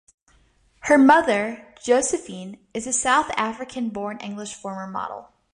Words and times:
Her 0.79 0.97
mother, 0.97 1.75
Josephine, 1.83 2.57
is 2.73 2.87
a 2.87 2.91
South 2.91 3.29
African-born 3.37 4.17
English 4.21 4.55
former 4.55 4.87
model. 4.87 5.29